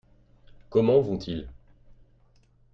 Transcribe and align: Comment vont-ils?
Comment 0.71 0.99
vont-ils? 0.99 1.47